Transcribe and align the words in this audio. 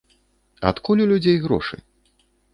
Адкуль 0.69 1.03
у 1.03 1.07
людзей 1.13 1.37
грошы? 1.45 1.75